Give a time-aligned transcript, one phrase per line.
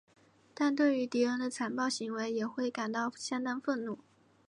[0.55, 3.99] 但对于敌人的残暴行为也会感到相当愤怒。